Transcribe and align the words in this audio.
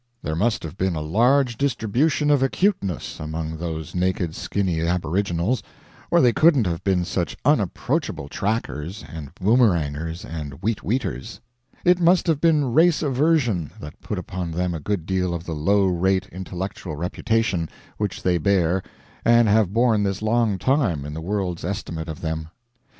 There 0.23 0.35
must 0.35 0.63
have 0.63 0.77
been 0.79 0.95
a 0.95 0.99
large 1.01 1.59
distribution 1.59 2.31
of 2.31 2.41
acuteness 2.41 3.19
among 3.19 3.57
those 3.57 3.93
naked 3.93 4.33
skinny 4.33 4.81
aboriginals, 4.81 5.61
or 6.09 6.21
they 6.21 6.33
couldn't 6.33 6.65
have 6.65 6.83
been 6.83 7.05
such 7.05 7.37
unapproachable 7.45 8.27
trackers 8.29 9.05
and 9.07 9.29
boomerangers 9.35 10.25
and 10.25 10.59
weet 10.63 10.79
weeters. 10.81 11.39
It 11.85 11.99
must 11.99 12.25
have 12.25 12.41
been 12.41 12.73
race 12.73 13.03
aversion 13.03 13.73
that 13.79 14.01
put 14.01 14.17
upon 14.17 14.49
them 14.49 14.73
a 14.73 14.79
good 14.79 15.05
deal 15.05 15.35
of 15.35 15.43
the 15.43 15.53
low 15.53 15.85
rate 15.85 16.25
intellectual 16.31 16.95
reputation 16.95 17.69
which 17.99 18.23
they 18.23 18.39
bear 18.39 18.81
and 19.23 19.47
have 19.47 19.71
borne 19.71 20.01
this 20.01 20.23
long 20.23 20.57
time 20.57 21.05
in 21.05 21.13
the 21.13 21.21
world's 21.21 21.63
estimate 21.63 22.09
of 22.09 22.21
them. 22.21 22.49